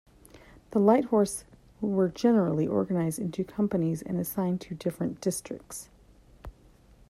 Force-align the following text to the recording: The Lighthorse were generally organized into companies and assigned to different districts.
The 0.71 0.79
Lighthorse 0.79 1.43
were 1.79 2.07
generally 2.09 2.65
organized 2.65 3.19
into 3.19 3.43
companies 3.43 4.01
and 4.01 4.17
assigned 4.19 4.59
to 4.61 4.73
different 4.73 5.21
districts. 5.21 5.89